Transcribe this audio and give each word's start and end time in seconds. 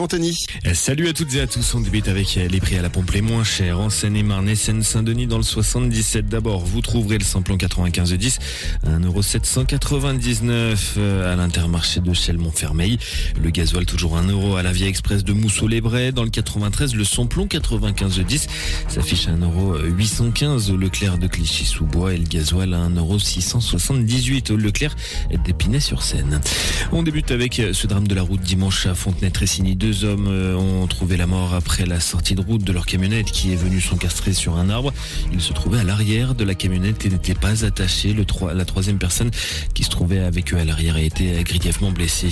Anthony. 0.00 0.34
Eh, 0.64 0.72
salut 0.72 1.08
à 1.08 1.12
toutes 1.12 1.34
et 1.34 1.42
à 1.42 1.46
tous. 1.46 1.74
On 1.74 1.80
débute 1.80 2.08
avec 2.08 2.36
les 2.36 2.60
prix 2.60 2.78
à 2.78 2.82
la 2.82 2.88
pompe 2.88 3.10
les 3.10 3.20
moins 3.20 3.44
chers 3.44 3.78
en 3.78 3.90
Seine-et-Marne 3.90 4.48
et 4.48 4.56
Seine-Saint-Denis 4.56 5.26
dans 5.26 5.36
le 5.36 5.42
77. 5.42 6.26
D'abord, 6.26 6.64
vous 6.64 6.80
trouverez 6.80 7.18
le 7.18 7.24
samplon 7.24 7.58
95 7.58 8.14
10 8.14 8.38
à 8.86 8.98
1,799€ 8.98 10.98
à 11.26 11.36
l'intermarché 11.36 12.00
de 12.00 12.14
Chelles-Montfermeil. 12.14 12.96
Le 13.42 13.50
gasoil 13.50 13.84
toujours 13.84 14.16
1 14.16 14.28
euro 14.28 14.56
à 14.56 14.62
la 14.62 14.72
Via 14.72 14.88
Express 14.88 15.22
de 15.22 15.34
Mousseau-les-Brais. 15.34 16.12
Dans 16.12 16.24
le 16.24 16.30
93, 16.30 16.94
le 16.94 17.04
samplon 17.04 17.46
95 17.46 18.20
10 18.20 18.46
s'affiche 18.88 19.28
à 19.28 19.32
1,815€ 19.32 20.70
au 20.70 20.78
Leclerc 20.78 21.18
de 21.18 21.26
Clichy-sous-Bois 21.26 22.14
et 22.14 22.16
le 22.16 22.24
gasoil 22.24 22.72
à 22.72 22.88
1,678€ 22.88 24.50
au 24.50 24.56
Leclerc 24.56 24.96
d'Épinay-sur-Seine. 25.44 26.40
On 26.90 27.02
débute 27.02 27.32
avec 27.32 27.60
ce 27.72 27.86
drame 27.86 28.08
de 28.08 28.14
la 28.14 28.22
route 28.22 28.40
dimanche 28.40 28.86
à 28.86 28.94
Fontenay-Tressigny 28.94 29.76
deux 29.90 30.04
hommes 30.04 30.28
euh, 30.28 30.54
ont 30.54 30.86
trouvé 30.86 31.16
la 31.16 31.26
mort 31.26 31.52
après 31.52 31.84
la 31.84 31.98
sortie 31.98 32.36
de 32.36 32.40
route 32.40 32.62
de 32.62 32.72
leur 32.72 32.86
camionnette 32.86 33.26
qui 33.32 33.52
est 33.52 33.56
venue 33.56 33.80
s'encastrer 33.80 34.32
sur 34.32 34.56
un 34.56 34.70
arbre. 34.70 34.92
Ils 35.32 35.40
se 35.40 35.52
trouvaient 35.52 35.80
à 35.80 35.82
l'arrière 35.82 36.36
de 36.36 36.44
la 36.44 36.54
camionnette 36.54 37.04
et 37.06 37.08
n'étaient 37.08 37.34
pas 37.34 37.64
attachés. 37.64 38.12
Le 38.12 38.24
la 38.54 38.64
troisième 38.64 38.98
personne 38.98 39.32
qui 39.74 39.82
se 39.82 39.90
trouvait 39.90 40.20
avec 40.20 40.54
eux 40.54 40.58
à 40.58 40.64
l'arrière 40.64 40.94
a 40.94 41.00
été 41.00 41.42
grièvement 41.42 41.90
blessée. 41.90 42.28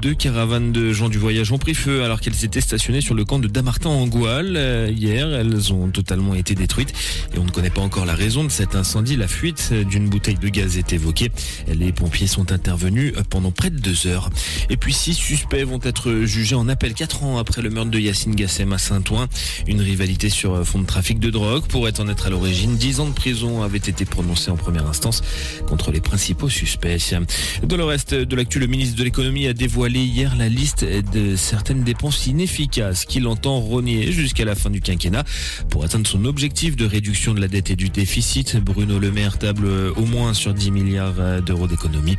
Deux 0.00 0.14
caravanes 0.14 0.70
de 0.70 0.92
gens 0.92 1.08
du 1.08 1.18
voyage 1.18 1.50
ont 1.50 1.58
pris 1.58 1.74
feu 1.74 2.04
alors 2.04 2.20
qu'elles 2.20 2.44
étaient 2.44 2.60
stationnées 2.60 3.00
sur 3.00 3.16
le 3.16 3.24
camp 3.24 3.40
de 3.40 3.48
Damartin 3.48 3.90
en 3.90 4.06
Goual. 4.06 4.56
Hier, 4.96 5.32
elles 5.32 5.72
ont 5.72 5.88
totalement 5.88 6.34
été 6.34 6.54
détruites 6.54 6.92
et 7.34 7.38
on 7.38 7.44
ne 7.44 7.50
connaît 7.50 7.70
pas 7.70 7.82
encore 7.82 8.06
la 8.06 8.14
raison 8.14 8.44
de 8.44 8.50
cet 8.50 8.76
incendie. 8.76 9.16
La 9.16 9.26
fuite 9.26 9.72
d'une 9.72 10.08
bouteille 10.08 10.38
de 10.38 10.48
gaz 10.48 10.76
est 10.76 10.92
évoquée. 10.92 11.32
Les 11.66 11.92
pompiers 11.92 12.28
sont 12.28 12.52
intervenus 12.52 13.12
pendant 13.28 13.50
près 13.50 13.70
de 13.70 13.78
deux 13.80 14.06
heures. 14.06 14.30
Et 14.70 14.76
puis 14.76 14.92
six 14.92 15.14
suspects 15.14 15.64
vont 15.64 15.80
être 15.82 16.12
jugés 16.22 16.54
en 16.54 16.68
appel 16.76 16.92
4 16.92 17.22
ans 17.22 17.38
après 17.38 17.62
le 17.62 17.70
meurtre 17.70 17.90
de 17.90 17.98
Yacine 17.98 18.34
Gassem 18.34 18.70
à 18.74 18.76
Saint-Ouen. 18.76 19.28
Une 19.66 19.80
rivalité 19.80 20.28
sur 20.28 20.62
fond 20.66 20.78
de 20.78 20.84
trafic 20.84 21.18
de 21.18 21.30
drogue 21.30 21.64
pourrait 21.64 21.98
en 22.00 22.08
être 22.10 22.26
à 22.26 22.28
l'origine. 22.28 22.76
10 22.76 23.00
ans 23.00 23.06
de 23.06 23.14
prison 23.14 23.62
avaient 23.62 23.78
été 23.78 24.04
prononcés 24.04 24.50
en 24.50 24.56
première 24.56 24.86
instance 24.86 25.22
contre 25.66 25.90
les 25.90 26.02
principaux 26.02 26.50
suspects. 26.50 27.14
Dans 27.62 27.78
le 27.78 27.84
reste 27.84 28.12
de 28.12 28.36
l'actu, 28.36 28.58
le 28.58 28.66
ministre 28.66 28.94
de 28.94 29.04
l'économie 29.04 29.46
a 29.46 29.54
dévoilé 29.54 30.00
hier 30.00 30.36
la 30.36 30.50
liste 30.50 30.84
de 30.84 31.34
certaines 31.34 31.82
dépenses 31.82 32.26
inefficaces 32.26 33.06
qu'il 33.06 33.26
entend 33.26 33.58
renier 33.58 34.12
jusqu'à 34.12 34.44
la 34.44 34.54
fin 34.54 34.68
du 34.68 34.82
quinquennat 34.82 35.24
pour 35.70 35.82
atteindre 35.82 36.06
son 36.06 36.26
objectif 36.26 36.76
de 36.76 36.84
réduction 36.84 37.32
de 37.32 37.40
la 37.40 37.48
dette 37.48 37.70
et 37.70 37.76
du 37.76 37.88
déficit. 37.88 38.58
Bruno 38.58 38.98
Le 38.98 39.10
Maire 39.10 39.38
table 39.38 39.66
au 39.96 40.04
moins 40.04 40.34
sur 40.34 40.52
10 40.52 40.72
milliards 40.72 41.40
d'euros 41.40 41.68
d'économie 41.68 42.18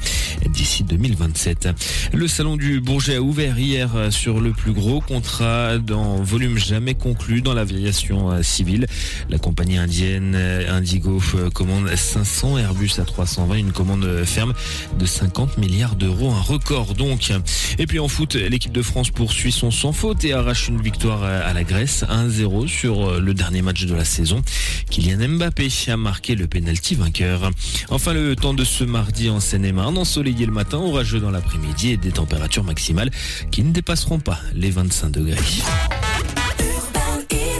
d'ici 0.50 0.84
2027. 0.84 1.70
Le 2.12 2.28
salon 2.28 2.58
du 2.58 2.82
Bourget 2.82 3.18
a 3.18 3.22
ouvert 3.22 3.60
hier 3.60 3.92
sur 4.10 4.40
le 4.40 4.47
plus 4.52 4.74
gros 4.74 5.02
contrat 5.02 5.78
dans 5.78 6.22
volume 6.22 6.58
jamais 6.58 6.94
conclu 6.94 7.42
dans 7.42 7.54
l'aviation 7.54 8.32
euh, 8.32 8.44
civile. 8.44 8.86
La 9.30 9.38
compagnie 9.38 9.78
indienne 9.78 10.34
euh, 10.36 10.72
Indigo 10.72 11.22
euh, 11.36 11.50
commande 11.50 11.90
500 11.94 12.58
Airbus 12.58 12.92
à 13.00 13.06
320, 13.06 13.56
une 13.56 13.72
commande 13.72 14.24
ferme 14.26 14.54
de 14.98 15.06
50 15.06 15.58
milliards 15.58 15.96
d'euros, 15.96 16.32
un 16.32 16.42
record 16.42 16.94
donc. 16.94 17.32
Et 17.80 17.88
puis 17.88 18.00
en 18.00 18.08
foot, 18.08 18.36
l'équipe 18.36 18.72
de 18.72 18.82
France 18.82 19.10
poursuit 19.10 19.52
son 19.52 19.72
sans 19.72 19.92
faute 19.92 20.24
et 20.26 20.34
arrache 20.34 20.68
une 20.68 20.82
victoire 20.82 21.24
à 21.24 21.54
la 21.54 21.64
Grèce 21.64 22.04
1-0 22.10 22.68
sur 22.68 23.20
le 23.20 23.34
dernier 23.34 23.62
match 23.62 23.86
de 23.86 23.94
la 23.94 24.06
saison. 24.06 24.42
Kylian 24.90 25.28
Mbappé 25.30 25.70
a 25.88 25.98
marqué 25.98 26.36
le 26.36 26.48
penalty 26.48 26.96
vainqueur. 26.96 27.52
Enfin 27.90 28.14
le 28.14 28.36
temps 28.36 28.54
de 28.54 28.64
ce 28.64 28.84
mardi 28.84 29.30
en 29.30 29.40
Seine-et-Marne, 29.40 29.98
ensoleillé 29.98 30.46
le 30.46 30.52
matin, 30.52 30.78
orageux 30.78 31.20
dans 31.20 31.32
l'après-midi 31.32 31.92
et 31.92 31.98
des 31.98 32.12
températures 32.12 32.64
maximales 32.64 33.12
qui 33.52 33.64
ne 33.64 33.72
dépasseront 33.72 34.20
pas 34.20 34.37
les 34.54 34.72
25 34.72 35.10
degrés. 35.12 35.64